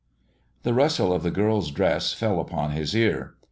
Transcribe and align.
The 0.63 0.73
rustle 0.73 1.13
of 1.13 1.21
the 1.21 1.29
girl's 1.29 1.69
dress 1.69 2.11
fell 2.11 2.39
upon 2.39 2.71
his 2.71 2.95
ear. 2.95 3.35